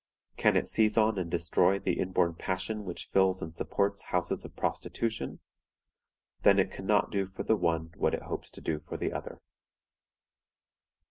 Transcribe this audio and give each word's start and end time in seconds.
Can 0.35 0.57
it 0.57 0.67
seize 0.67 0.97
on 0.97 1.19
and 1.19 1.29
destroy 1.29 1.77
the 1.77 1.99
inborn 1.99 2.33
passion 2.33 2.85
which 2.85 3.09
fills 3.13 3.39
and 3.39 3.53
supports 3.53 4.05
houses 4.05 4.43
of 4.43 4.55
prostitution? 4.55 5.41
Then 6.41 6.57
it 6.57 6.71
can 6.71 6.87
not 6.87 7.11
do 7.11 7.27
for 7.27 7.43
the 7.43 7.55
one 7.55 7.91
what 7.95 8.15
it 8.15 8.23
hopes 8.23 8.49
to 8.53 8.61
do 8.61 8.79
for 8.79 8.97
the 8.97 9.13
other. 9.13 9.37